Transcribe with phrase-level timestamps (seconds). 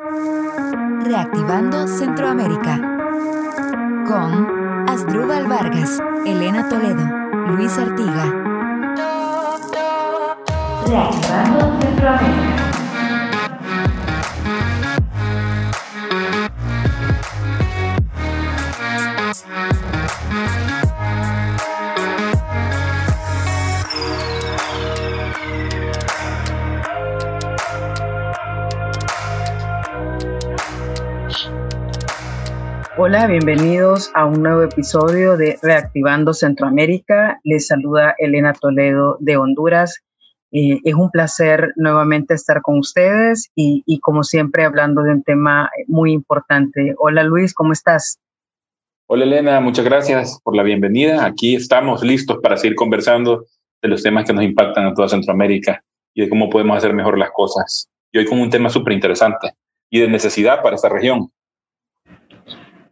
[0.00, 2.76] Reactivando Centroamérica.
[4.08, 7.04] Con Asdrúbal Vargas, Elena Toledo,
[7.48, 8.24] Luis Artiga.
[10.86, 12.89] Reactivando Centroamérica.
[33.02, 37.40] Hola, bienvenidos a un nuevo episodio de Reactivando Centroamérica.
[37.44, 40.04] Les saluda Elena Toledo de Honduras.
[40.52, 45.22] Eh, es un placer nuevamente estar con ustedes y, y, como siempre hablando de un
[45.22, 46.94] tema muy importante.
[46.98, 48.18] Hola Luis, ¿cómo estás?
[49.06, 51.24] Hola Elena, muchas gracias por la bienvenida.
[51.24, 53.46] Aquí estamos listos para seguir conversando
[53.80, 55.82] de los temas que nos impactan a toda Centroamérica
[56.12, 57.88] y de cómo podemos hacer mejor las cosas.
[58.12, 59.54] Y hoy con un tema súper interesante
[59.88, 61.30] y de necesidad para esta región.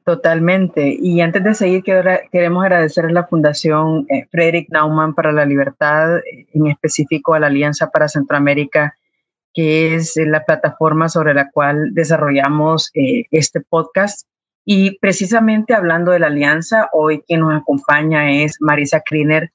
[0.09, 0.97] Totalmente.
[0.99, 6.21] Y antes de seguir, queremos agradecer a la Fundación eh, Frederick Naumann para la Libertad,
[6.55, 8.95] en específico a la Alianza para Centroamérica,
[9.53, 14.27] que es la plataforma sobre la cual desarrollamos eh, este podcast.
[14.65, 19.51] Y precisamente hablando de la alianza, hoy quien nos acompaña es Marisa Kriner,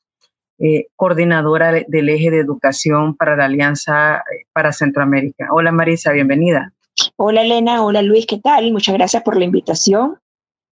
[0.60, 5.48] eh, coordinadora del eje de educación para la Alianza para Centroamérica.
[5.50, 6.74] Hola Marisa, bienvenida.
[7.16, 8.72] Hola Elena, hola Luis, ¿qué tal?
[8.72, 10.20] Muchas gracias por la invitación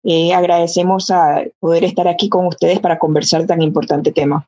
[0.06, 4.48] eh, agradecemos a poder estar aquí con ustedes para conversar tan importante tema.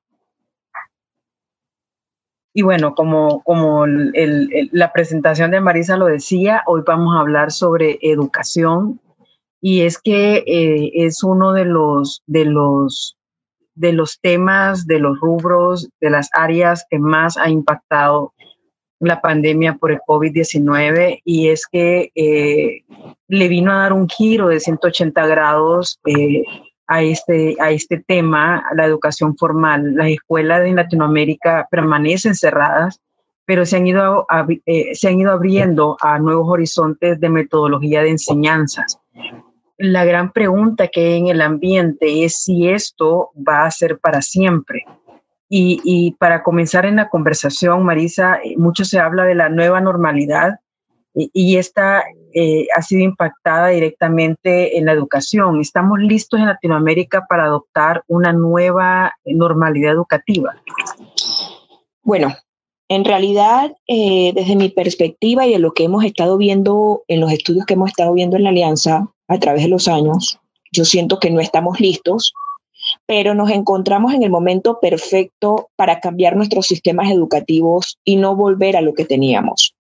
[2.53, 7.97] Y bueno, como, como la presentación de Marisa lo decía, hoy vamos a hablar sobre
[8.01, 8.99] educación
[9.59, 13.17] y es que eh, es uno de los, de, los,
[13.75, 18.33] de los temas, de los rubros, de las áreas que más ha impactado
[18.99, 22.83] la pandemia por el COVID-19 y es que eh,
[23.27, 26.43] le vino a dar un giro de 180 grados eh,
[26.87, 29.95] a, este, a este tema, a la educación formal.
[29.95, 32.99] Las escuelas en Latinoamérica permanecen cerradas,
[33.45, 34.25] pero se han ido,
[34.65, 38.99] eh, se han ido abriendo a nuevos horizontes de metodología de enseñanzas.
[39.77, 44.23] La gran pregunta que hay en el ambiente es si esto va a ser para
[44.23, 44.85] siempre
[45.49, 50.59] y, para comenzar en la conversación, Marisa, eh, mucho se habla de la nueva normalidad
[51.13, 52.03] y, esta
[52.33, 55.59] eh, ha sido impactada directamente en la educación.
[55.59, 60.55] ¿Estamos listos en Latinoamérica para adoptar una nueva normalidad educativa?
[62.03, 62.35] Bueno,
[62.89, 67.31] en realidad, eh, desde mi perspectiva y de lo que hemos estado viendo en los
[67.31, 70.39] estudios que hemos estado viendo en la Alianza a través de los años,
[70.71, 72.33] yo siento que no estamos listos
[73.07, 78.75] pero nos encontramos en el momento perfecto para cambiar nuestros sistemas educativos y no volver
[78.75, 79.73] a lo que teníamos.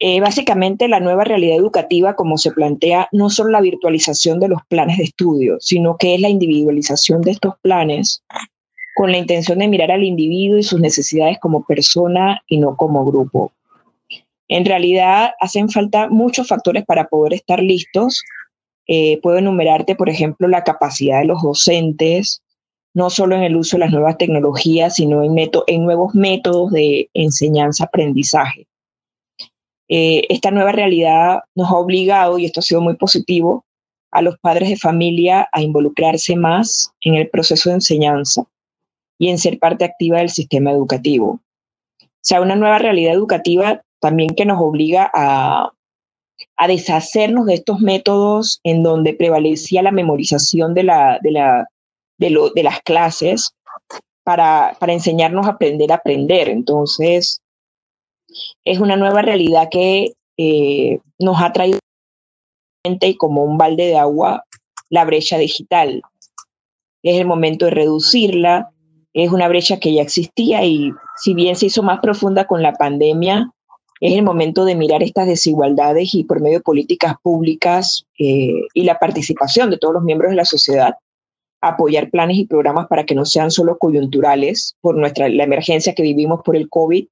[0.00, 4.60] Eh, básicamente, la nueva realidad educativa, como se plantea, no solo la virtualización de los
[4.68, 8.22] planes de estudio, sino que es la individualización de estos planes
[8.96, 13.04] con la intención de mirar al individuo y sus necesidades como persona y no como
[13.04, 13.52] grupo.
[14.48, 18.22] En realidad, hacen falta muchos factores para poder estar listos
[18.88, 22.42] eh, puedo enumerarte, por ejemplo, la capacidad de los docentes,
[22.94, 27.10] no solo en el uso de las nuevas tecnologías, sino en, en nuevos métodos de
[27.12, 28.66] enseñanza-aprendizaje.
[29.88, 33.64] Eh, esta nueva realidad nos ha obligado, y esto ha sido muy positivo,
[34.10, 38.44] a los padres de familia a involucrarse más en el proceso de enseñanza
[39.18, 41.40] y en ser parte activa del sistema educativo.
[42.00, 45.72] O sea, una nueva realidad educativa también que nos obliga a
[46.58, 51.68] a deshacernos de estos métodos en donde prevalecía la memorización de, la, de, la,
[52.18, 53.54] de, las clases
[54.24, 56.48] para, para enseñarnos a aprender a aprender.
[56.48, 57.40] Entonces,
[58.64, 61.78] es una nueva realidad que eh, nos ha traído
[63.18, 64.44] como un balde de agua
[64.90, 66.02] la brecha digital.
[67.04, 68.70] Es el momento de reducirla.
[69.12, 72.72] Es una brecha que ya existía y si bien se hizo más profunda con la
[72.72, 73.52] pandemia,
[74.00, 78.84] es el momento de mirar estas desigualdades y por medio de políticas públicas eh, y
[78.84, 80.94] la participación de todos los miembros de la sociedad,
[81.60, 86.02] apoyar planes y programas para que no sean solo coyunturales por nuestra, la emergencia que
[86.02, 87.06] vivimos por el COVID,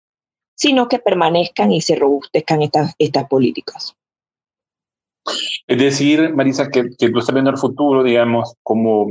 [0.54, 3.94] sino que permanezcan y se robustezcan estas, estas políticas.
[5.66, 9.08] Es decir, Marisa, que, que tú estás viendo el futuro, digamos, como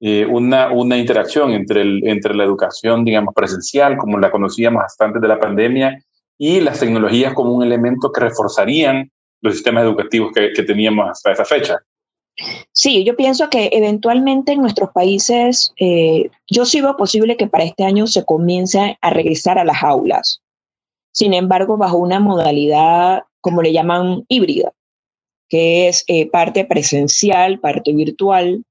[0.00, 5.04] eh, una, una interacción entre, el, entre la educación, digamos, presencial, como la conocíamos hasta
[5.04, 6.02] antes de la pandemia,
[6.44, 9.12] y las tecnologías como un elemento que reforzarían
[9.42, 11.78] los sistemas educativos que, teníamos hasta esa fecha.
[12.72, 17.62] Sí, yo pienso que eventualmente en nuestros países, eh, yo sí veo posible que para
[17.62, 20.42] este año se comience a regresar a las aulas.
[21.12, 24.72] Sin embargo, bajo una modalidad como le llaman, híbrida,
[25.48, 28.64] que es eh, parte presencial, parte virtual.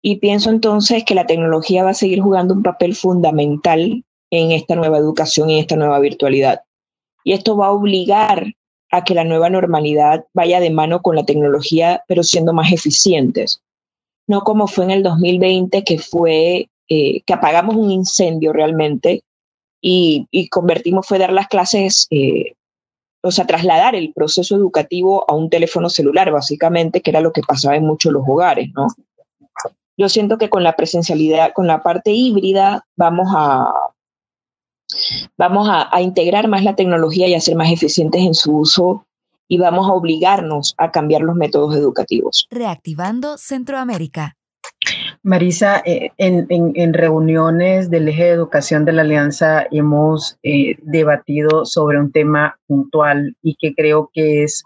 [0.00, 4.74] Y pienso entonces que la tecnología va a seguir jugando un papel fundamental en esta
[4.74, 6.62] nueva educación y en esta nueva virtualidad.
[7.24, 8.54] Y esto va a obligar
[8.90, 13.60] a que la nueva normalidad vaya de mano con la tecnología, pero siendo más eficientes.
[14.26, 19.22] No como fue en el 2020, que fue eh, que apagamos un incendio realmente
[19.80, 22.54] y, convertimos, fue dar las clases, eh,
[23.22, 27.42] o sea, trasladar el proceso educativo a un teléfono celular, básicamente, que era lo que
[27.42, 28.88] pasaba en muchos los hogares, ¿no?
[29.96, 33.72] Yo siento que con la presencialidad, con la parte híbrida, vamos a,
[35.40, 39.06] vamos a, integrar más la tecnología y a ser más eficientes en su uso
[39.48, 42.46] y vamos a obligarnos a cambiar los métodos educativos.
[42.50, 44.36] Reactivando Centroamérica.
[45.22, 51.98] Marisa, eh, en, reuniones del eje de educación de la Alianza hemos eh, debatido sobre
[51.98, 54.62] un tema puntual y que creo que es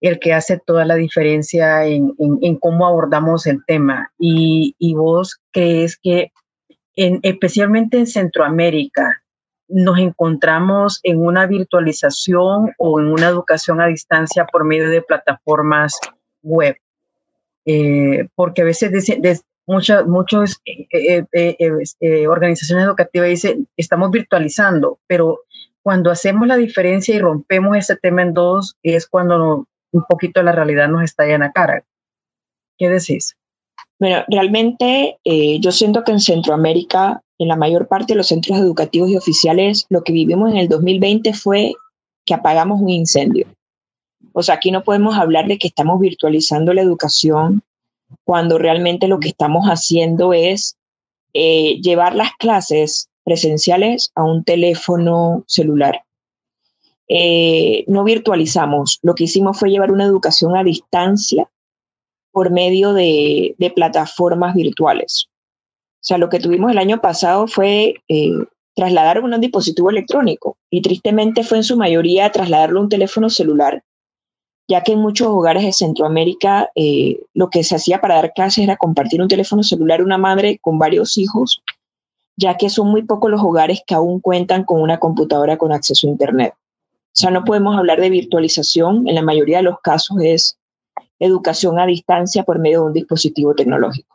[0.00, 2.14] el que hace toda la diferencia en,
[2.60, 4.12] cómo abordamos el tema.
[4.16, 6.30] Y, y vos crees que
[6.94, 9.23] en, especialmente en Centroamérica,
[9.68, 15.94] nos encontramos en una virtualización o en una educación a distancia por medio de plataformas
[16.42, 16.76] web.
[17.66, 25.40] Eh, porque a veces muchas muchos, eh, eh, organizaciones educativas dicen, estamos virtualizando, pero
[25.82, 30.52] cuando hacemos la diferencia y rompemos ese tema en dos, es cuando un poquito la
[30.52, 31.84] realidad nos estalla en la cara.
[32.78, 33.36] ¿Qué decís?
[33.98, 39.10] Bueno, realmente yo siento que en Centroamérica en la mayor parte de los centros educativos
[39.10, 41.72] y oficiales, lo que vivimos en el 2020 fue
[42.24, 43.46] que apagamos un incendio.
[44.32, 47.62] O sea, aquí no podemos hablar de que estamos virtualizando la educación
[48.24, 50.76] cuando realmente lo que estamos haciendo es
[51.32, 56.02] eh, llevar las clases presenciales a un teléfono celular.
[57.08, 61.50] Eh, no virtualizamos, lo que hicimos fue llevar una educación a distancia
[62.32, 65.28] por medio de plataformas virtuales.
[66.04, 68.30] O sea, lo que tuvimos el año pasado fue eh,
[68.74, 73.82] trasladar un dispositivo electrónico y tristemente fue en su mayoría trasladarlo a un teléfono celular,
[74.68, 78.64] ya que en muchos hogares de Centroamérica eh, lo que se hacía para dar clases
[78.64, 81.62] era compartir un teléfono celular una madre con varios hijos,
[82.36, 86.06] ya que son muy pocos los hogares que aún cuentan con una computadora con acceso
[86.06, 86.52] a Internet.
[86.54, 90.58] O sea, no podemos hablar de virtualización, en la mayoría de los casos es
[91.18, 94.13] educación a distancia por medio de un dispositivo tecnológico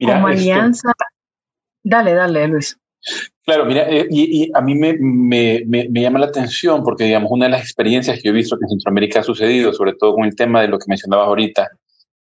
[0.00, 0.92] como alianza.
[1.82, 2.78] Dale, dale, Luis.
[3.44, 7.44] Claro, mira, eh, y, a mí me, me, me, llama la atención porque, digamos, una
[7.44, 10.24] de las experiencias que yo he visto que en Centroamérica ha sucedido, sobre todo con
[10.24, 11.68] el tema de lo que mencionabas ahorita,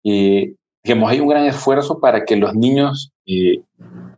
[0.05, 3.59] eh, digamos, hay un gran esfuerzo para que los niños eh,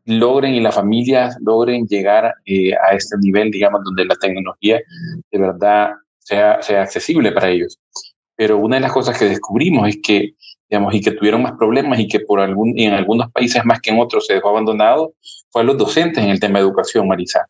[0.05, 4.81] logren y las familias logren llegar a este nivel, digamos, donde la tecnología
[5.31, 7.79] de verdad sea, sea accesible para ellos.
[8.35, 10.35] Pero una de las cosas que descubrimos es que
[10.69, 13.91] digamos, y que tuvieron más problemas y que por algún, en algunos países más que
[13.91, 15.15] en otros se dejó abandonado,
[15.51, 17.47] fue a los docentes en el tema de educación, Marisa.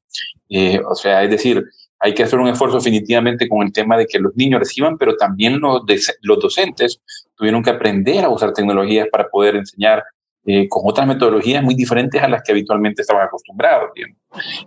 [0.48, 1.64] Eh, o sea, es decir,
[1.98, 5.16] hay que hacer un esfuerzo definitivamente con el tema de que los niños reciban, pero
[5.16, 5.82] también los,
[6.20, 7.00] los docentes
[7.34, 10.04] tuvieron que aprender a usar tecnologías para poder enseñar
[10.44, 13.90] eh, con otras metodologías muy diferentes a las que habitualmente estaban acostumbrados.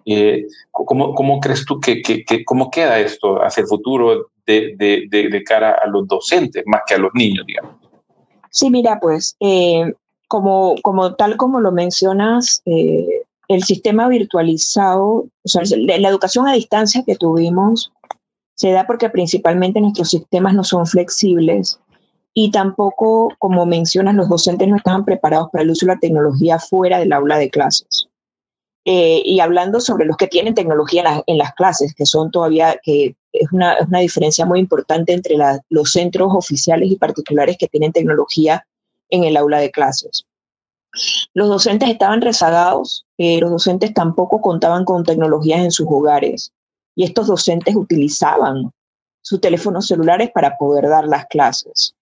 [0.05, 4.73] Eh, ¿cómo, ¿cómo, crees tú que, que, que, cómo queda esto hacia el futuro de,
[4.75, 7.78] de, de cara a los docentes más que a los niños, digamos?
[8.51, 9.93] Sí, mira, pues eh,
[10.27, 16.53] como, como tal como lo mencionas, eh, el sistema virtualizado, o sea, la educación a
[16.53, 17.91] distancia que tuvimos
[18.55, 21.79] se da porque principalmente nuestros sistemas no son flexibles
[22.33, 26.59] y tampoco, como mencionas, los docentes no estaban preparados para el uso de la tecnología
[26.59, 28.08] fuera del aula de clases.
[28.85, 33.15] Eh, y hablando sobre los que tienen tecnología en, las clases, que son todavía, que
[33.33, 35.35] es una, diferencia muy importante entre
[35.69, 38.65] los centros oficiales y particulares que tienen tecnología
[39.09, 40.25] en el aula de clases.
[41.33, 46.51] Los docentes estaban rezagados, eh, los docentes tampoco contaban con tecnologías en sus hogares
[46.95, 48.71] y estos docentes utilizaban
[49.21, 51.93] sus teléfonos celulares para poder dar las clases.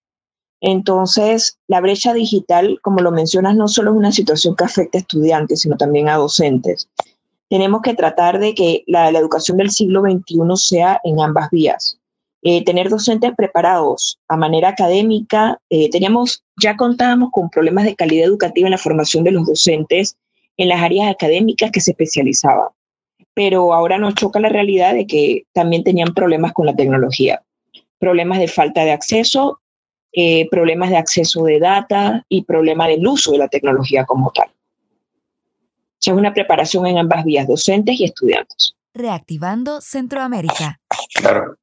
[0.60, 5.00] Entonces, la brecha digital, como lo mencionas, no solo es una situación que afecta a
[5.00, 6.88] estudiantes, sino también a docentes.
[7.48, 11.98] Tenemos que tratar de que la, educación del siglo XXI sea en ambas vías.
[12.42, 15.60] Eh, tener docentes preparados a manera académica.
[15.70, 20.16] Eh, teníamos, ya contábamos con problemas de calidad educativa en la formación de los docentes
[20.56, 22.68] en las áreas académicas que se especializaban.
[23.32, 27.42] Pero ahora nos choca la realidad de que también tenían problemas con la tecnología,
[27.98, 29.60] problemas de falta de acceso
[30.20, 34.48] eh, problemas de acceso de data y problemas del uso de la tecnología como tal.
[34.48, 38.74] O sea, es una preparación en ambas vías, docentes y estudiantes.
[38.92, 40.80] Reactivando Centroamérica.
[41.14, 41.54] Claro.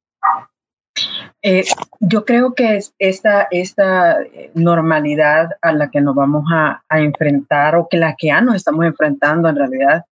[1.42, 1.64] Eh,
[2.00, 4.20] yo creo que esta, esta
[4.54, 8.86] normalidad a la que nos vamos a, enfrentar o que la que ya nos estamos
[8.86, 10.06] enfrentando en realidad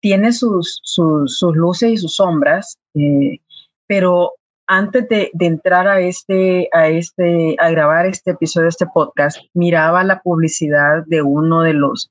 [0.00, 3.38] tiene sus, sus, luces y sus sombras, eh,
[3.86, 4.34] pero
[4.70, 10.20] antes de, entrar a este, a este, a grabar este episodio este podcast, miraba la
[10.20, 12.08] publicidad de uno de los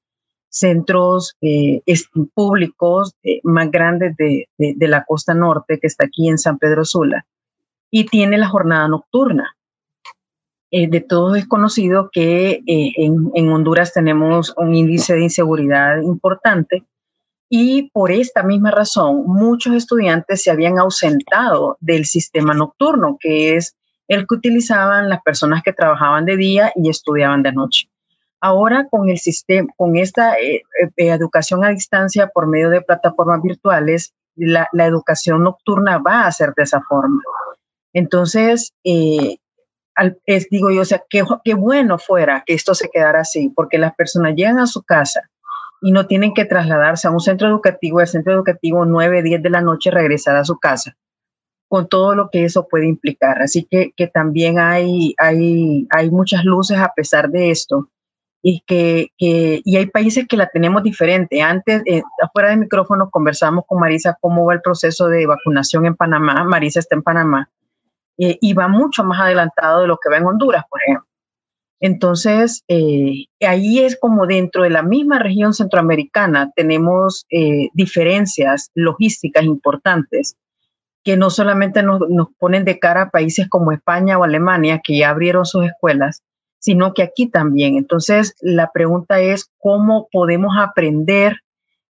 [0.50, 1.82] centros eh,
[2.34, 7.25] públicos más grandes de, la costa norte, que está aquí en San Pedro Sula
[7.89, 9.56] y tiene la jornada nocturna.
[10.72, 16.84] Eh, de todos es conocido que eh, en, Honduras tenemos un índice de inseguridad importante
[17.50, 23.75] y por esta misma razón muchos estudiantes se habían ausentado del sistema nocturno, que es
[24.08, 27.89] el que utilizaban las personas que trabajaban de día y estudiaban de noche.
[28.39, 30.62] Ahora con el sistema, con esta eh,
[30.96, 36.63] educación a distancia por medio de plataformas virtuales, la, educación nocturna va a ser de
[36.63, 37.22] esa forma.
[37.94, 39.38] Entonces, eh,
[40.25, 43.94] es, digo yo, o sea, qué bueno fuera que esto se quedara así, porque las
[43.96, 45.29] personas llegan a su casa
[45.82, 49.50] y no tienen que trasladarse a un centro educativo, el centro educativo 9, 10 de
[49.50, 50.96] la noche regresar a su casa,
[51.68, 53.42] con todo lo que eso puede implicar.
[53.42, 57.90] Así que, que también hay, hay, hay muchas luces a pesar de esto.
[58.42, 61.42] Y que, que y hay países que la tenemos diferente.
[61.42, 65.96] Antes, eh, afuera de micrófono, conversamos con Marisa cómo va el proceso de vacunación en
[65.96, 66.46] Panamá.
[66.46, 67.50] Marisa está en Panamá
[68.18, 71.09] eh, y va mucho más adelantado de lo que va en Honduras, por ejemplo.
[71.80, 79.46] Entonces, eh, ahí es como dentro de la misma región centroamericana tenemos eh, diferencias logísticas
[79.46, 80.36] importantes
[81.04, 84.98] que no solamente nos, nos, ponen de cara a países como España o Alemania, que
[84.98, 86.22] ya abrieron sus escuelas,
[86.60, 87.78] sino que aquí también.
[87.78, 91.38] Entonces, la pregunta es cómo podemos aprender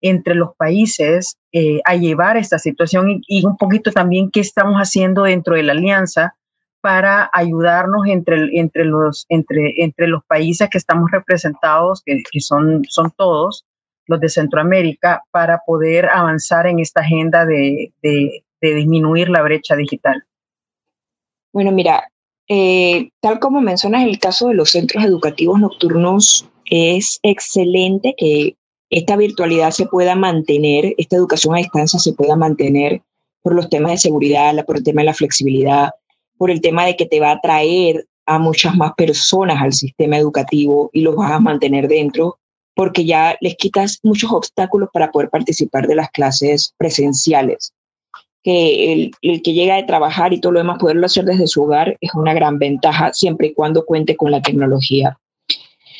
[0.03, 5.23] entre los países eh, a llevar esta situación y, un poquito también qué estamos haciendo
[5.23, 6.35] dentro de la alianza
[6.83, 13.13] para ayudarnos entre, entre, los, entre, entre los países que estamos representados, que, son, son
[13.17, 13.65] todos
[14.07, 20.25] los de Centroamérica, para poder avanzar en esta agenda de, de, disminuir la brecha digital.
[21.53, 22.09] Bueno, mira,
[22.49, 28.57] eh, tal como mencionas el caso de los centros educativos nocturnos, es excelente que
[28.91, 33.03] esta virtualidad se pueda mantener, esta educación a distancia se pueda mantener
[33.43, 35.91] por los temas de seguridad, por el tema de la flexibilidad,
[36.43, 40.19] por el tema de que te va a atraer a muchas más personas al sistema
[40.19, 42.41] educativo y los vas a mantener dentro,
[42.75, 47.73] porque ya les quitas muchos obstáculos para poder participar de las clases presenciales.
[48.43, 51.63] Que el, el, que llega de trabajar y todo lo demás poderlo hacer desde su
[51.63, 55.17] hogar es una gran ventaja siempre y cuando cuente con la tecnología.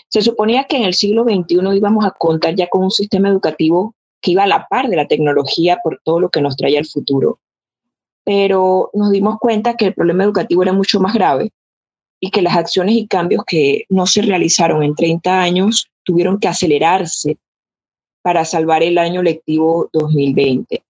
[0.09, 3.95] Se suponía que en el siglo XXI íbamos a contar ya con un sistema educativo
[4.21, 6.87] que iba a la par de la tecnología por todo lo que nos traía el
[6.89, 7.39] futuro.
[8.25, 11.51] Pero nos dimos cuenta que el problema educativo era mucho más grave
[12.21, 16.49] y que las acciones y cambios que no se realizaron en 30 años tuvieron que
[16.49, 17.39] acelerarse
[18.23, 20.83] para salvar el año lectivo 2020.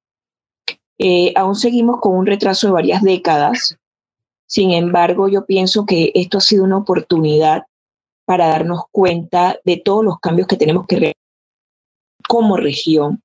[0.99, 3.77] Eh, aún seguimos con un retraso de varias décadas.
[4.47, 7.65] Sin embargo, yo pienso que esto ha sido una oportunidad
[8.27, 11.23] para darnos cuenta de todos los cambios que tenemos que realizar
[12.29, 13.23] como región.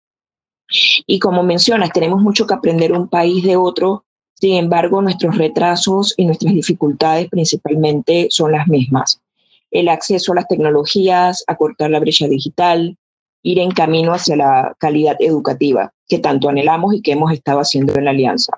[1.06, 6.14] Y como mencionas, tenemos mucho que aprender un país de otro, sin embargo, nuestros retrasos
[6.18, 9.20] y nuestras dificultades principalmente son las mismas.
[9.72, 12.98] El acceso a las tecnologías, acortar la brecha digital,
[13.42, 17.96] ir en camino hacia la calidad educativa que tanto anhelamos y que hemos estado haciendo
[17.96, 18.54] en la alianza.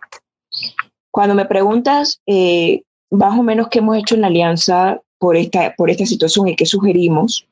[1.12, 5.76] Cuando me preguntas eh, más o menos qué hemos hecho en la alianza, por esta,
[5.76, 7.46] por esta situación y que sugerimos.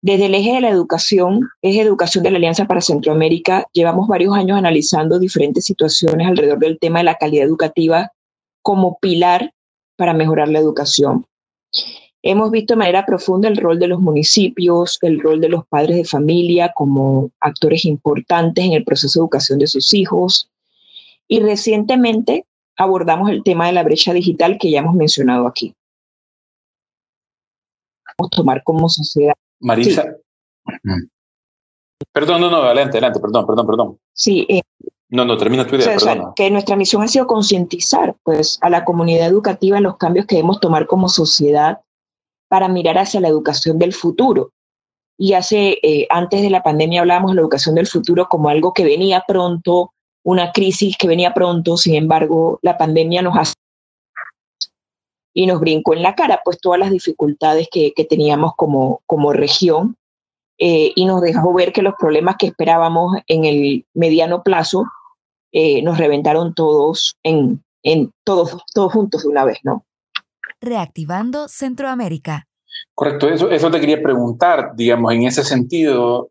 [0.00, 4.34] Desde el eje de la educación, eje educación de la Alianza para Centroamérica, llevamos varios
[4.34, 8.12] años analizando diferentes situaciones alrededor del tema de la calidad educativa
[8.62, 9.52] como pilar
[9.96, 11.26] para mejorar la educación.
[12.22, 15.96] Hemos visto de manera profunda el rol de los municipios, el rol de los padres
[15.96, 20.48] de familia como actores importantes en el proceso de educación de sus hijos.
[21.26, 22.44] Y recientemente
[22.76, 25.74] abordamos el tema de la brecha digital que ya hemos mencionado aquí
[28.30, 29.34] tomar como sociedad.
[29.60, 30.04] Marisa.
[32.12, 33.98] Perdón, no, no, adelante, adelante, perdón, perdón, perdón.
[34.12, 34.46] Sí.
[34.48, 34.62] Eh,
[35.10, 36.32] no, no, termina tu idea, perdón.
[36.36, 40.36] que nuestra misión ha sido concientizar pues, a la comunidad educativa en los cambios que
[40.36, 41.80] debemos tomar como sociedad
[42.48, 44.52] para mirar hacia la educación del futuro.
[45.18, 48.72] Y hace, eh, antes de la pandemia hablábamos de la educación del futuro como algo
[48.72, 53.54] que venía pronto, una crisis que venía pronto, sin embargo, la pandemia nos hace
[55.34, 59.96] y nos brincó en la cara pues todas las dificultades que, teníamos como, como región
[60.58, 64.84] eh, y nos dejó ver que los problemas que esperábamos en el mediano plazo
[65.52, 69.84] eh, nos reventaron todos en, en todos, todos juntos de una vez, ¿no?
[70.60, 72.46] Reactivando Centroamérica.
[72.94, 76.30] Correcto, eso, eso te quería preguntar, digamos, en ese sentido,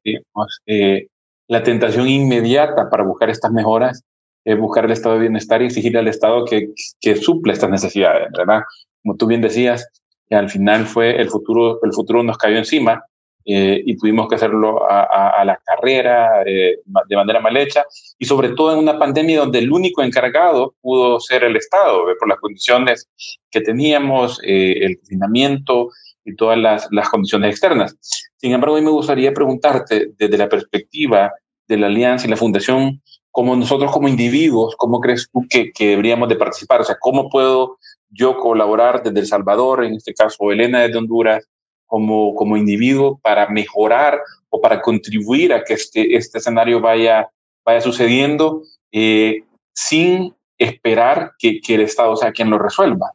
[0.65, 1.07] eh,
[1.47, 4.03] la tentación inmediata para buscar estas mejoras
[4.47, 6.69] es buscar el estado de bienestar y exigirle al Estado que,
[7.01, 8.61] que suple estas necesidades, ¿verdad?
[9.07, 9.87] Como tú bien decías,
[10.29, 13.05] al final fue el futuro, el futuro nos cayó encima
[13.45, 17.85] eh, y tuvimos que hacerlo a, la carrera eh, de manera mal hecha
[18.19, 22.27] y sobre todo en una pandemia donde el único encargado pudo ser el Estado por
[22.27, 23.07] las condiciones
[23.49, 25.87] que teníamos, eh, el confinamiento
[26.25, 27.95] y todas las, las, condiciones externas.
[28.35, 31.31] Sin embargo, a mí me gustaría preguntarte desde la perspectiva
[31.65, 35.91] de la Alianza y la Fundación, como nosotros como individuos, ¿cómo crees tú que, que
[35.91, 36.81] deberíamos de participar?
[36.81, 37.77] O sea, ¿cómo puedo
[38.09, 41.47] yo colaborar desde El Salvador, en este caso Elena desde Honduras,
[41.85, 47.29] como, como individuo para mejorar o para contribuir a que este, este escenario vaya,
[47.65, 48.61] vaya sucediendo
[48.91, 53.11] eh, sin esperar que, que, el Estado sea quien lo resuelva.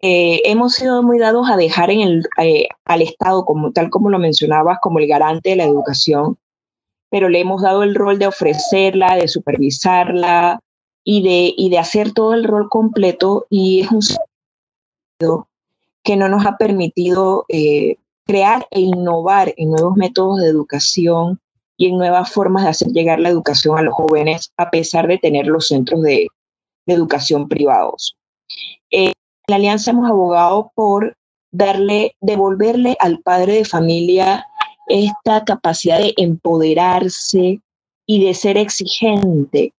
[0.00, 4.10] Eh, hemos sido muy dados a dejar en el, eh, al Estado, como, tal como
[4.10, 6.38] lo mencionabas, como el garante de la educación,
[7.10, 10.60] pero le hemos dado el rol de ofrecerla, de supervisarla
[11.04, 14.00] y de, y de hacer todo el rol completo y es un
[16.02, 17.96] que no nos ha permitido eh,
[18.26, 21.40] crear e innovar en nuevos métodos de educación
[21.76, 25.18] y en nuevas formas de hacer llegar la educación a los jóvenes, a pesar de
[25.18, 26.28] tener los centros de,
[26.86, 28.14] educación privados.
[28.90, 29.14] en
[29.46, 31.16] la Alianza hemos abogado por
[31.50, 34.46] darle, devolverle al padre de familia
[34.86, 37.62] esta capacidad de empoderarse
[38.06, 39.72] y de ser exigente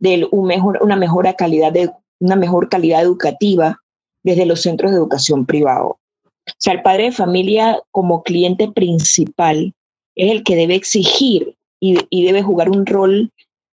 [0.00, 3.80] de un mejor, una, mejor calidad de, una mejor calidad educativa
[4.22, 5.98] desde los centros de educación privado.
[6.46, 9.72] O sea, el padre de familia como cliente principal
[10.16, 13.30] es el que debe exigir y, debe jugar un rol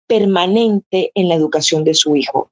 [0.07, 2.51] permanente en la educación de su hijo.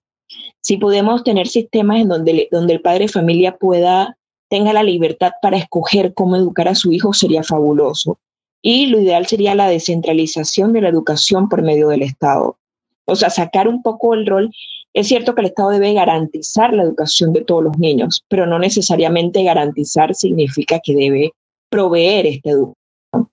[0.61, 4.17] Si podemos tener sistemas en donde, donde el padre de familia pueda,
[4.49, 8.17] tenga la libertad para escoger cómo educar a su hijo, sería fabuloso.
[8.61, 12.57] Y lo ideal sería la descentralización de la educación por medio del Estado.
[13.05, 14.51] O sea, sacar un poco el rol
[14.93, 18.59] es cierto que el Estado debe garantizar la educación de todos los niños, pero no
[18.59, 21.31] necesariamente garantizar significa que debe
[21.69, 23.29] proveer esta educación.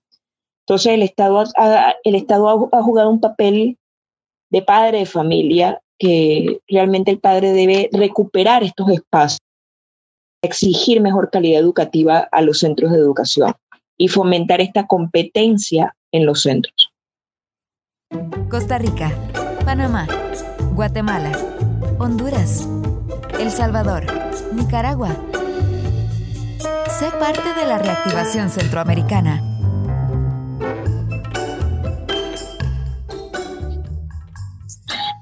[0.65, 3.77] Entonces el Estado ha, el Estado ha jugado un papel
[4.49, 9.39] de padre de familia que realmente el padre debe recuperar estos espacios,
[10.43, 13.53] exigir mejor calidad educativa a los centros de educación
[13.97, 16.91] y fomentar esta competencia en los centros.
[18.49, 19.15] Costa Rica,
[19.65, 20.07] Panamá.
[20.73, 21.31] Guatemala,
[21.99, 22.67] Honduras,
[23.39, 24.03] El Salvador,
[24.53, 25.09] Nicaragua.
[26.87, 29.41] Sé parte de la reactivación centroamericana.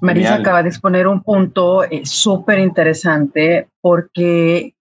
[0.02, 4.73] Marisa acaba de exponer un punto eh, súper interesante porque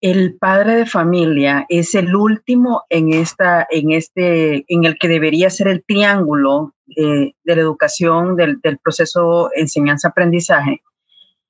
[0.00, 5.48] el padre de familia es el último en esta, en este, en el que debería
[5.50, 10.82] ser el triángulo eh, de la educación, del, proceso enseñanza-aprendizaje.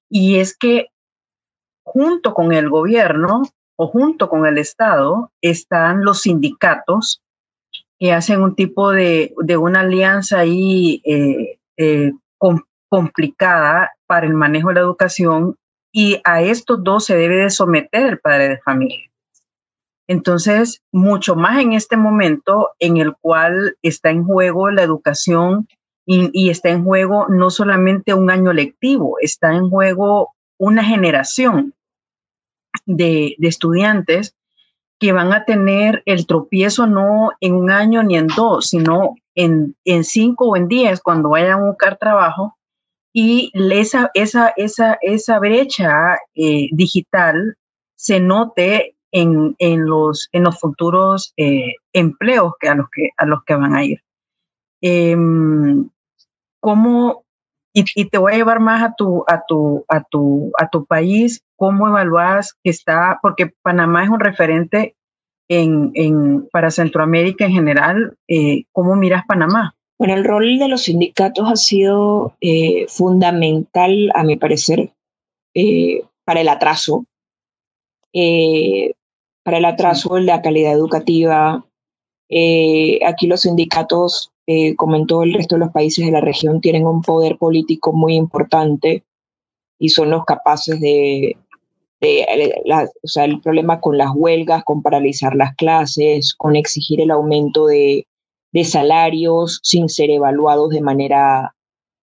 [0.08, 0.86] Y es que
[1.82, 3.42] junto con el gobierno
[3.76, 7.22] o junto con el Estado están los sindicatos
[7.98, 12.12] que hacen un tipo de, una alianza ahí eh, eh,
[12.88, 15.56] complicada para el manejo de la educación
[15.98, 19.10] y a estos dos se debe de someter el padre de familia.
[20.06, 25.66] Entonces, mucho más en este momento en el cual está en juego la educación
[26.04, 31.72] y, está en juego no solamente un año lectivo, está en juego una generación
[32.84, 34.36] de, estudiantes
[35.00, 39.74] que van a tener el tropiezo no en un año ni en dos, sino en,
[40.02, 42.55] cinco o en diez cuando vayan a buscar trabajo.
[43.18, 47.56] Y esa, esa, esa, esa brecha eh, digital
[47.94, 53.42] se note en, los, en los futuros eh, empleos que a, los que, a los
[53.44, 54.02] que van a ir.
[54.82, 55.88] Em,
[56.60, 57.24] ¿Cómo,
[57.72, 61.42] y, te voy a llevar más a tu, a tu, a tu, a tu país,
[61.56, 64.94] cómo evalúas que está, porque Panamá es un referente
[65.48, 69.74] en, en, para Centroamérica en general, eh, ¿cómo miras Panamá?
[69.98, 74.92] Bueno, el rol de los sindicatos ha sido eh, fundamental, a mi parecer,
[76.24, 77.06] para el atraso
[79.46, 81.64] para el atraso en la calidad educativa.
[82.28, 86.20] Eh, aquí los sindicatos, eh, como en todo el resto de los países de la
[86.20, 89.04] región, tienen un poder político muy importante
[89.78, 91.36] y son los capaces de,
[92.02, 97.66] o sea, el problema con las huelgas, con paralizar las clases, con exigir el aumento
[97.66, 98.04] de,
[98.56, 101.54] de salarios sin ser evaluados de manera,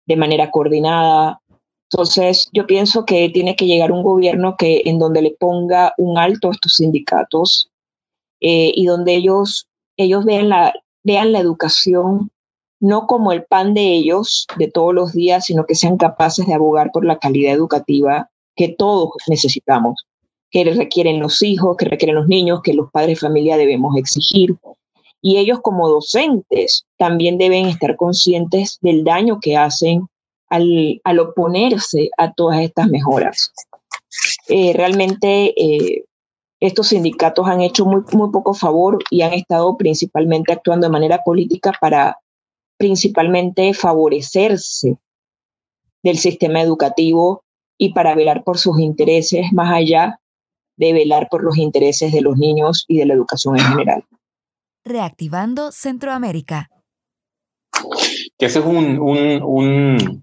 [0.05, 1.41] de manera coordinada.
[1.89, 6.19] Entonces, yo pienso que tiene que llegar un gobierno que en donde le ponga un
[6.19, 7.71] alto a estos sindicatos
[8.41, 12.33] eh, y donde ellos, ellos vean, la, vean la educación
[12.81, 16.55] no como el pan de ellos de todos los días, sino que sean capaces de
[16.55, 20.05] abogar por la calidad educativa que todos necesitamos,
[20.51, 24.57] que requieren los hijos, que requieren los niños, que los padres de familia debemos exigir.
[25.23, 30.09] Y ellos como docentes también deben estar conscientes del daño que hacen
[30.49, 33.53] al, oponerse a todas estas mejoras.
[34.49, 36.05] Eh, realmente eh,
[36.59, 41.23] estos sindicatos han hecho muy, muy poco favor y han estado principalmente actuando de manera
[41.25, 42.19] política para
[42.77, 44.97] principalmente favorecerse
[46.03, 47.43] del sistema educativo
[47.79, 50.21] y para velar por sus intereses más allá
[50.77, 54.05] de velar por los intereses de los niños y de la educación en general.
[54.85, 56.71] Reactivando Centroamérica.
[58.39, 60.23] Que ese es un, un, un,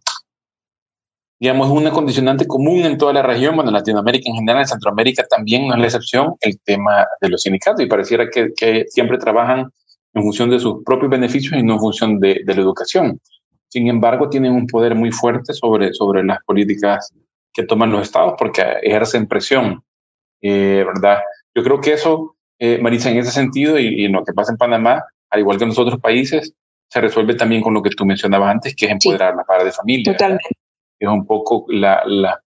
[1.39, 5.23] digamos, una condicionante común en toda la región, bueno, en Latinoamérica en general, en Centroamérica
[5.29, 9.17] también no es la excepción, el tema de los sindicatos, y pareciera que, que siempre
[9.17, 9.71] trabajan
[10.13, 13.19] en función de sus propios beneficios y no en función de, de, la educación.
[13.67, 17.13] Sin embargo, tienen un poder muy fuerte sobre, sobre las políticas
[17.53, 19.83] que toman los estados porque ejercen presión,
[20.41, 21.19] eh, ¿verdad?
[21.53, 24.51] Yo creo que eso, eh, Marisa, en ese sentido y, y, en lo que pasa
[24.51, 26.53] en Panamá, al igual que en los otros países,
[26.89, 29.43] se resuelve también con lo que tú mencionabas antes, que es empoderar sí, a la
[29.43, 30.13] padre de familia.
[30.13, 30.49] Totalmente.
[30.99, 32.41] Es un poco la, la,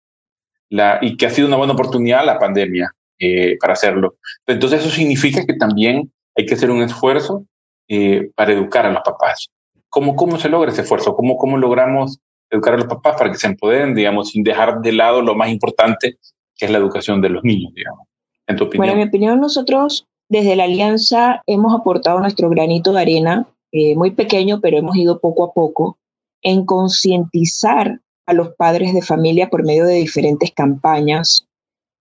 [0.70, 4.16] la, y que ha sido una buena oportunidad la pandemia eh, para hacerlo.
[4.46, 7.44] Entonces eso significa que también hay que hacer un esfuerzo
[7.88, 9.48] eh, para educar a los papás.
[9.88, 11.14] ¿Cómo, ¿Cómo se logra ese esfuerzo?
[11.16, 12.18] ¿Cómo, ¿Cómo logramos
[12.50, 15.50] educar a los papás para que se empoderen, digamos, sin dejar de lado lo más
[15.50, 16.18] importante,
[16.56, 18.07] que es la educación de los niños, digamos?
[18.48, 18.78] En tu opinión.
[18.78, 23.94] Bueno, en mi opinión, nosotros desde la Alianza hemos aportado nuestro granito de arena, eh,
[23.96, 25.98] muy pequeño, pero hemos ido poco a poco,
[26.42, 31.46] en concientizar a los padres de familia por medio de diferentes campañas.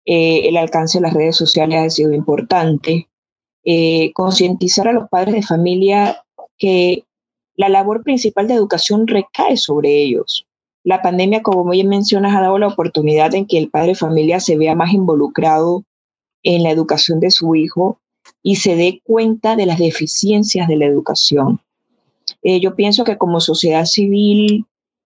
[0.06, 3.08] Eh, el alcance de las redes sociales ha sido importante
[3.66, 6.22] eh, concientizar a los padres de familia
[6.58, 7.06] que
[7.56, 10.46] la labor principal de educación recae sobre ellos.
[10.84, 14.42] La pandemia, como bien mencionas, ha dado la oportunidad en que el padre de familia
[14.42, 15.86] se vea más involucrado
[16.44, 18.00] en la educación de su hijo
[18.42, 21.62] y se dé cuenta de las deficiencias de la educación.
[22.42, 24.66] Eh, yo pienso que como sociedad civil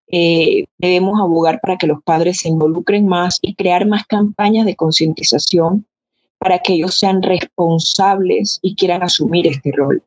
[0.10, 4.76] eh, debemos abogar para que los padres se involucren más y crear más campañas de
[4.76, 5.86] concientización
[6.40, 10.04] para que ellos sean responsables y quieran asumir este rol.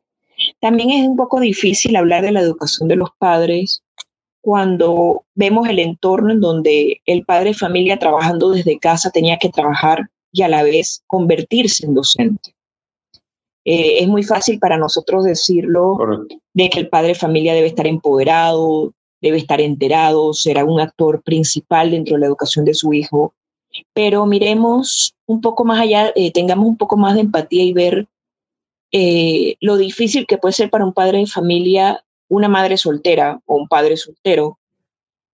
[0.59, 3.83] También es un poco difícil hablar de la educación de los padres
[4.41, 9.49] cuando vemos el entorno en donde el padre de familia trabajando desde casa tenía que
[9.49, 12.55] trabajar y a la vez convertirse en docente.
[13.63, 16.35] Eh, es muy fácil para nosotros decirlo Correcto.
[16.53, 21.21] de que el padre de familia debe estar empoderado, debe estar enterado, será un actor
[21.21, 23.33] principal dentro de la educación de su hijo,
[23.93, 28.07] pero miremos un poco más allá, eh, tengamos un poco más de empatía y ver
[28.91, 33.55] eh, lo difícil que puede ser para un padre de familia, una madre soltera o
[33.55, 34.57] un padre soltero,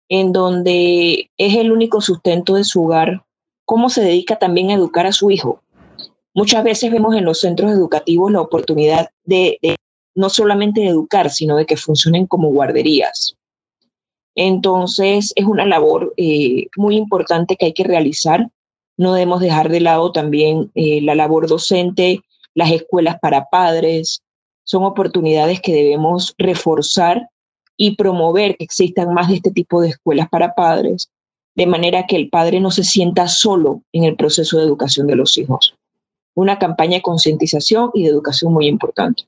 [0.09, 3.23] en donde es el único sustento de su hogar,
[3.67, 5.61] cómo se dedica también a educar a su hijo.
[6.33, 9.59] Muchas veces vemos en los centros educativos la oportunidad de,
[10.15, 13.37] no solamente educar, sino de que funcionen como guarderías.
[14.35, 18.49] Entonces, es una labor eh, muy importante que hay que realizar.
[18.97, 22.21] No debemos dejar de lado también eh, la labor docente,
[22.55, 24.23] las escuelas para padres.
[24.65, 27.31] Son oportunidades que debemos reforzar
[27.77, 31.11] y promover que existan más de este tipo de escuelas para padres,
[31.57, 35.17] de manera que el padre no se sienta solo en el proceso de educación de
[35.17, 35.75] los hijos.
[36.35, 39.25] Una campaña de concientización y de educación muy importante.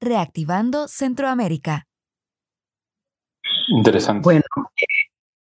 [0.00, 1.86] Reactivando Centroamérica.
[3.68, 4.24] Interesante.
[4.24, 4.42] Bueno,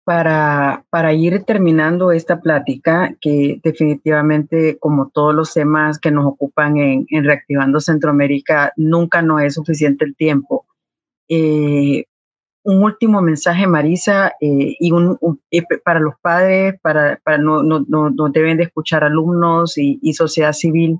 [0.04, 6.76] para, para ir terminando esta plática, que definitivamente, como todos los temas que nos ocupan
[6.76, 10.66] en, en Reactivando Centroamérica, nunca no es suficiente el tiempo.
[11.28, 12.04] Eh,
[12.66, 15.40] un último mensaje, Marisa, eh, y un, un,
[15.84, 17.62] para los padres, para, para no,
[18.32, 20.98] deben de escuchar alumnos y, y sociedad civil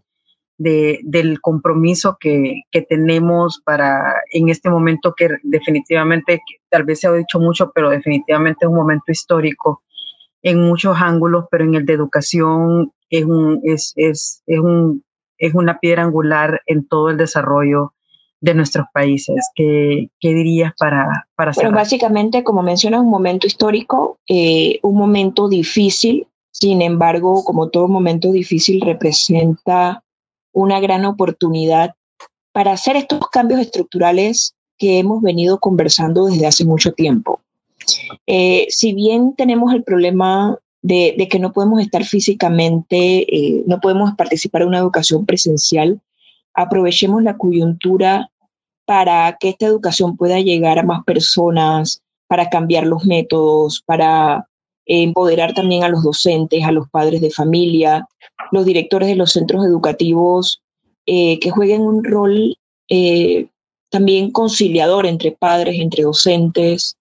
[0.59, 7.09] de, del compromiso que, que, tenemos para en este momento que definitivamente, tal vez se
[7.09, 9.83] ha dicho mucho, pero definitivamente es un momento histórico
[10.43, 15.05] en muchos ángulos, pero en el de educación es, un, es, es, es, un,
[15.37, 17.93] es una piedra angular en todo el desarrollo
[18.47, 19.51] de nuestros países.
[19.55, 25.49] ¿Qué, qué dirías para, para Bueno, básicamente, como mencionas, un momento histórico, eh, un momento
[25.49, 30.03] difícil, sin embargo, como todo momento difícil, representa
[30.53, 31.95] una gran oportunidad
[32.53, 37.41] para hacer estos cambios estructurales que hemos venido conversando desde hace mucho tiempo.
[38.27, 42.97] Eh, si bien tenemos el problema de, que no podemos estar físicamente,
[43.29, 46.01] eh, no podemos participar en una educación presencial,
[46.55, 48.31] aprovechemos la coyuntura
[48.87, 54.49] para que esta educación pueda llegar a más personas, para cambiar los métodos, para
[54.87, 58.09] empoderar también a los docentes, a los padres de familia,
[58.53, 60.63] los directores de los centros educativos,
[61.07, 62.57] eh, que jueguen un rol
[62.89, 63.49] eh,
[63.91, 66.97] también conciliador entre padres, entre docentes,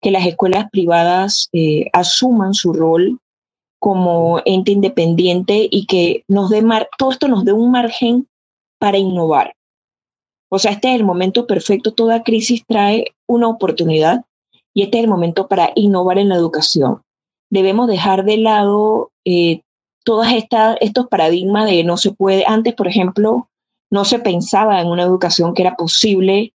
[0.00, 3.18] que las escuelas privadas eh, asuman su rol
[3.78, 6.64] como ente independiente y que nos dé
[6.98, 8.26] todo esto nos dé un margen
[8.78, 9.54] para innovar.
[10.50, 14.24] O sea, este es el momento perfecto, toda crisis trae una oportunidad
[14.74, 17.02] y este es el momento para innovar en la educación.
[17.50, 19.62] Debemos dejar de lado eh,
[20.04, 20.26] todos
[20.80, 22.44] estos paradigmas de no se puede.
[22.46, 23.48] Antes, por ejemplo,
[23.90, 26.52] no se pensaba en una educación que era posible,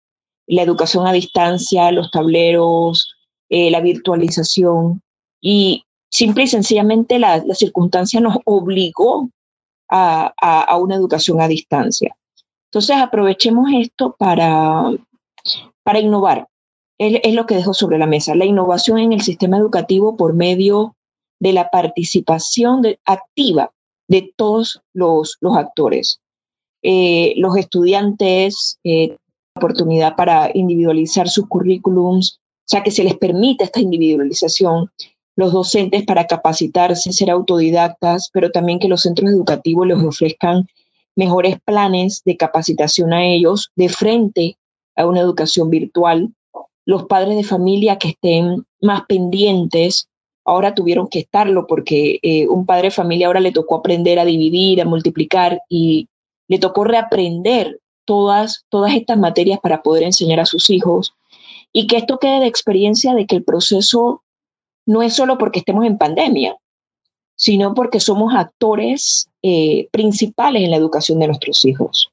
[0.48, 3.16] la educación a distancia, los tableros,
[3.50, 5.02] eh, la virtualización.
[5.42, 9.30] Y simple y sencillamente la, circunstancia nos obligó
[9.90, 12.16] a, una educación a distancia.
[12.74, 14.92] Entonces aprovechemos esto para,
[15.84, 16.48] para innovar.
[16.98, 20.96] Es, lo que dejo sobre la mesa, la innovación en el sistema educativo por medio
[21.40, 23.72] de la participación activa
[24.08, 26.20] de todos los, actores.
[26.82, 29.18] Eh, los estudiantes, eh,
[29.56, 34.90] oportunidad para individualizar sus currículums, o sea, que se les permita esta individualización,
[35.36, 40.66] los docentes para capacitarse, ser autodidactas, pero también que los centros educativos les ofrezcan
[41.16, 44.58] mejores planes de capacitación a ellos de frente
[44.96, 46.34] a una educación virtual,
[46.86, 50.10] los padres de familia que estén más pendientes
[50.46, 54.26] ahora tuvieron que estarlo porque eh, un padre de familia ahora le tocó aprender a
[54.26, 56.10] dividir, a multiplicar y
[56.48, 61.14] le tocó reaprender todas, todas estas materias para poder enseñar a sus hijos.
[61.72, 64.24] Y que esto quede de experiencia de que el proceso
[64.86, 66.58] no es solo porque estemos en pandemia,
[67.36, 72.10] sino porque somos actores eh, principales en la educación de nuestros hijos.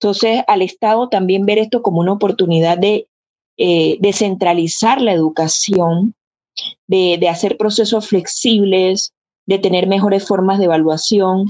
[0.00, 3.06] Entonces, al Estado también ver esto como una oportunidad de
[3.58, 6.14] eh, descentralizar la educación
[6.86, 9.12] de, hacer procesos flexibles,
[9.46, 11.46] de tener mejores formas de evaluación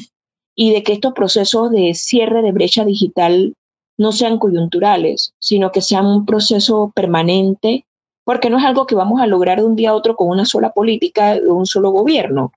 [0.54, 3.54] y de que estos procesos de cierre de brecha digital
[3.98, 7.84] no sean coyunturales, sino que sean un proceso permanente,
[8.24, 10.44] porque no es algo que vamos a lograr de un día a otro con una
[10.44, 12.52] sola política de un solo gobierno.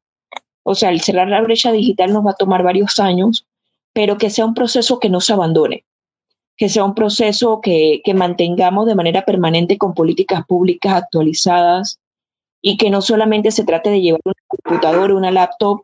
[0.63, 3.45] O sea, el cerrar la brecha digital nos va a tomar varios años,
[3.93, 5.85] pero que sea un proceso que no se abandone,
[6.57, 11.99] que sea un proceso que, que mantengamos de manera permanente con políticas públicas actualizadas,
[12.65, 15.83] y que no solamente se trate de llevar una computadora, una laptop,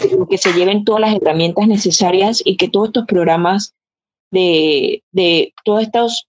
[0.00, 3.74] sino que se lleven todas las herramientas necesarias y que todos estos programas
[4.30, 6.28] de, de todos estos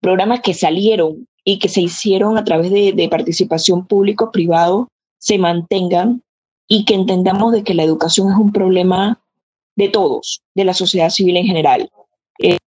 [0.00, 4.88] programas que salieron y que se hicieron a través de, de participación público-privado
[5.26, 6.22] se mantengan
[6.68, 9.20] y que entendamos de que la educación es un problema
[9.74, 11.90] de todos, de la sociedad civil en general.
[12.38, 12.58] Eh,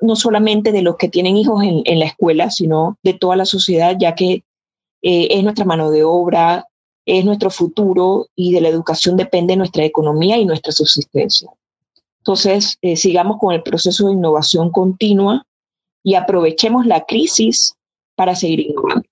[0.00, 3.96] no solamente de los que tienen hijos en, la escuela, sino de toda la sociedad,
[3.96, 4.42] ya que
[5.02, 6.66] eh, es nuestra mano de obra,
[7.06, 11.48] es nuestro futuro y de la educación depende nuestra economía y nuestra subsistencia.
[12.18, 15.46] Entonces, eh, sigamos con el proceso de innovación continua
[16.02, 17.76] y aprovechemos la crisis
[18.16, 19.09] para seguir innovando.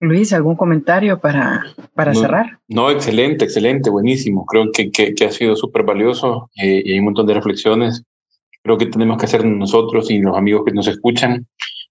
[0.00, 1.62] Luis, ¿algún comentario para,
[1.94, 2.58] para cerrar?
[2.68, 4.46] No, excelente, excelente, buenísimo.
[4.46, 8.02] Creo que, que, ha sido súper valioso eh, y hay un montón de reflexiones.
[8.62, 11.46] Creo que tenemos que hacer nosotros y los amigos que nos escuchan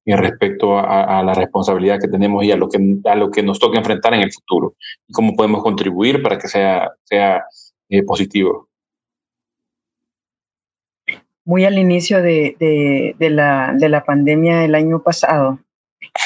[0.05, 3.59] y respecto a, la responsabilidad que tenemos y a lo que, a lo que nos
[3.59, 4.75] toca enfrentar en el futuro
[5.07, 7.43] y cómo podemos contribuir para que sea, sea
[7.89, 8.69] eh, positivo.
[11.45, 15.59] Muy al inicio de, de, de, la, de la pandemia del año pasado,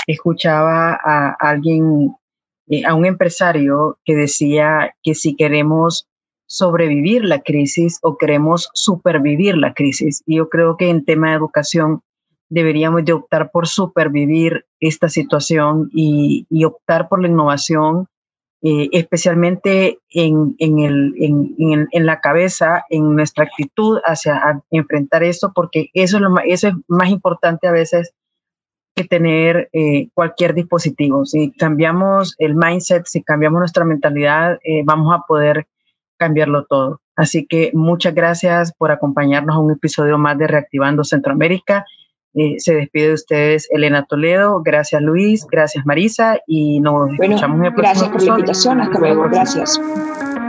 [0.08, 2.16] escuchaba a alguien,
[2.68, 6.08] eh, a un empresario que decía que si queremos
[6.46, 10.22] sobrevivir la crisis o queremos supervivir la crisis.
[10.26, 12.02] Y yo creo que en tema de educación
[12.50, 18.08] deberíamos de optar por supervivir esta situación y, optar por la innovación,
[18.62, 25.52] eh, especialmente en, en, el, en, en, la cabeza, en nuestra actitud hacia enfrentar esto,
[25.56, 28.14] porque eso es, lo eso es más importante a veces
[28.96, 31.26] que tener eh, cualquier dispositivo.
[31.26, 35.68] Si cambiamos el mindset, si cambiamos nuestra mentalidad, eh, vamos a poder
[36.18, 37.02] cambiarlo todo.
[37.16, 41.86] Así que muchas gracias por acompañarnos a un episodio más de Reactivando Centroamérica.
[42.36, 44.62] Eh, se despide de ustedes Elena Toledo.
[44.64, 48.82] Gracias Luis, gracias Marisa y nos escuchamos en el próximo Gracias por la invitación.
[48.82, 49.24] Hasta luego.
[49.30, 49.82] Gracias.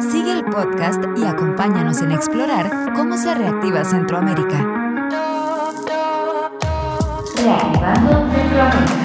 [0.01, 4.81] Sigue el podcast y acompáñanos en explorar cómo se reactiva Centroamérica.
[7.45, 8.24] Reactivando
[8.55, 9.04] Centroamérica.